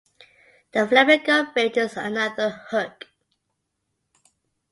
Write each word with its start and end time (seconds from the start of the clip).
The 0.71 0.87
flamenco 0.87 1.51
bit 1.53 1.77
is 1.77 1.95
another 1.95 2.49
hook. 2.71 3.05